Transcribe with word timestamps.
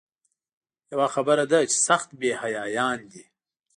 یوه 0.91 1.07
خبره 1.15 1.43
ده 1.51 1.59
چې 1.71 1.77
سخت 1.87 2.09
بې 2.19 2.31
حیایان 2.41 2.99
دي. 3.11 3.23